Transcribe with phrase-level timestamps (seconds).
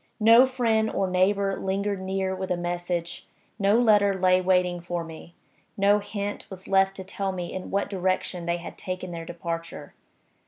[0.19, 3.27] No friend or neighbor lingered near with a message;
[3.59, 5.35] no letter lay waiting for me;
[5.77, 9.93] no hint was left to tell me in what direction they had taken their departure.